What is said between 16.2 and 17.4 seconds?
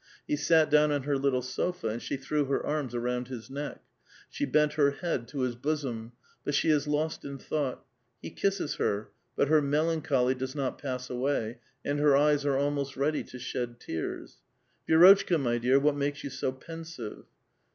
you so pensive?"